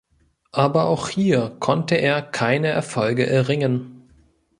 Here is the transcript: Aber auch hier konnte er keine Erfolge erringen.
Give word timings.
Aber 0.55 0.85
auch 0.85 1.09
hier 1.09 1.55
konnte 1.59 1.93
er 1.93 2.23
keine 2.23 2.69
Erfolge 2.69 3.27
erringen. 3.27 4.09